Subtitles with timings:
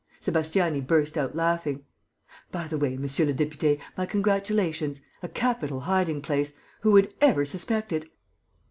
[0.19, 1.85] Sébastiani burst out laughing.
[2.51, 4.99] "By the way, monsieur le député, my congratulations!
[5.21, 6.53] A capital hiding place.
[6.79, 8.09] Who would ever suspect it?...